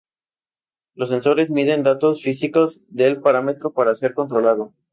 Los 0.95 1.09
sensores 1.09 1.51
miden 1.51 1.83
datos 1.83 2.23
físicos 2.23 2.81
del 2.87 3.21
parámetro 3.21 3.71
para 3.75 3.93
ser 3.93 4.15
controlado. 4.15 4.73